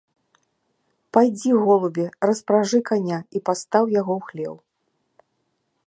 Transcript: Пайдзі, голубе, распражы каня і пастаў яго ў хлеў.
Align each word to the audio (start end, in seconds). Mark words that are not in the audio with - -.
Пайдзі, 1.17 1.51
голубе, 1.67 2.05
распражы 2.29 2.79
каня 2.91 3.19
і 3.37 3.43
пастаў 3.51 3.83
яго 3.99 4.13
ў 4.19 4.21
хлеў. 4.33 4.55